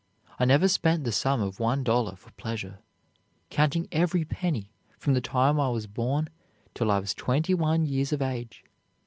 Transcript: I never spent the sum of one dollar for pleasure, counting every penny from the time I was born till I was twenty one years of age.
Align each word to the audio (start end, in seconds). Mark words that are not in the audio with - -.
I 0.39 0.45
never 0.45 0.67
spent 0.67 1.03
the 1.03 1.11
sum 1.11 1.41
of 1.41 1.59
one 1.59 1.83
dollar 1.83 2.15
for 2.15 2.31
pleasure, 2.31 2.79
counting 3.51 3.87
every 3.91 4.25
penny 4.25 4.71
from 4.97 5.13
the 5.13 5.21
time 5.21 5.59
I 5.59 5.69
was 5.69 5.85
born 5.85 6.27
till 6.73 6.89
I 6.89 6.97
was 6.99 7.13
twenty 7.13 7.53
one 7.53 7.85
years 7.85 8.11
of 8.11 8.19
age. 8.19 8.63